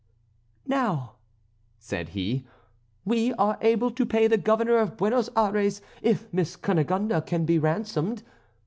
"Now," 0.65 1.17
said 1.77 2.09
he, 2.09 2.47
"we 3.05 3.33
are 3.33 3.59
able 3.61 3.91
to 3.91 4.03
pay 4.03 4.25
the 4.25 4.35
Governor 4.39 4.77
of 4.77 4.97
Buenos 4.97 5.29
Ayres 5.37 5.79
if 6.01 6.27
Miss 6.33 6.55
Cunegonde 6.55 7.21
can 7.27 7.45
be 7.45 7.59
ransomed. 7.59 8.23